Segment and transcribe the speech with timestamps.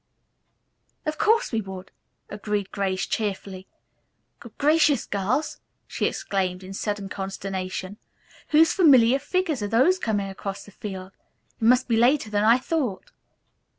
[1.05, 1.91] "Of course we would,"
[2.27, 3.67] agreed Grace cheerfully.
[4.39, 7.97] "Good gracious, girls!" she exclaimed in sudden consternation.
[8.47, 11.11] "Whose familiar figures are those coming across the field?
[11.61, 13.11] It must be later than I thought."